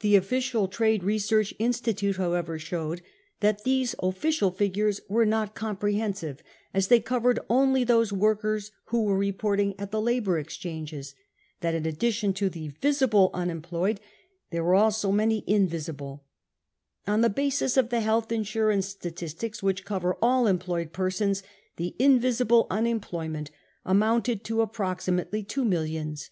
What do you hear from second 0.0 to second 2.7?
The official Trade Research Institute however